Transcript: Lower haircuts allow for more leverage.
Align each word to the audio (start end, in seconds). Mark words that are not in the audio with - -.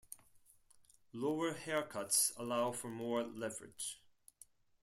Lower 1.13 1.53
haircuts 1.53 2.33
allow 2.35 2.71
for 2.71 2.87
more 2.87 3.21
leverage. 3.21 4.01